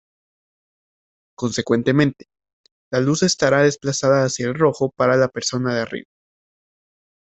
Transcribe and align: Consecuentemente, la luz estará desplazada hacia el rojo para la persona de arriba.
Consecuentemente, 1.37 2.25
la 2.91 3.01
luz 3.01 3.21
estará 3.21 3.61
desplazada 3.61 4.23
hacia 4.25 4.47
el 4.47 4.55
rojo 4.55 4.89
para 4.89 5.15
la 5.15 5.27
persona 5.27 5.75
de 5.75 5.81
arriba. 5.81 6.09